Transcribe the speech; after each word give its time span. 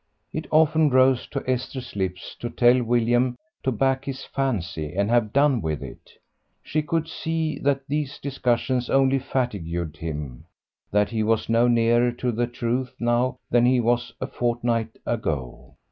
It 0.33 0.47
often 0.49 0.89
rose 0.89 1.27
to 1.27 1.47
Esther's 1.47 1.95
lips 1.95 2.35
to 2.39 2.49
tell 2.49 2.81
William 2.81 3.37
to 3.61 3.71
back 3.71 4.05
his 4.05 4.25
fancy 4.25 4.95
and 4.95 5.11
have 5.11 5.31
done 5.31 5.61
with 5.61 5.83
it; 5.83 6.13
she 6.63 6.81
could 6.81 7.07
see 7.07 7.59
that 7.59 7.85
these 7.85 8.17
discussions 8.17 8.89
only 8.89 9.19
fatigued 9.19 9.97
him, 9.97 10.45
that 10.89 11.09
he 11.11 11.21
was 11.21 11.49
no 11.49 11.67
nearer 11.67 12.11
to 12.13 12.31
the 12.31 12.47
truth 12.47 12.95
now 12.99 13.37
than 13.51 13.67
he 13.67 13.79
was 13.79 14.11
a 14.19 14.25
fortnight 14.25 14.97
ago. 15.05 15.75